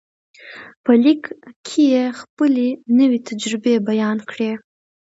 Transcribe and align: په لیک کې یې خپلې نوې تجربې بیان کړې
په 0.83 0.91
لیک 1.03 1.23
کې 1.65 1.81
یې 1.93 2.03
خپلې 2.19 2.67
نوې 2.99 3.19
تجربې 3.27 3.73
بیان 3.89 4.17
کړې 4.29 4.51